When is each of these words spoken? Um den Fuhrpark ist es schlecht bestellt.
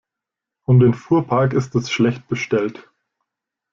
Um 0.65 0.79
den 0.79 0.95
Fuhrpark 0.95 1.53
ist 1.53 1.75
es 1.75 1.91
schlecht 1.91 2.27
bestellt. 2.27 2.89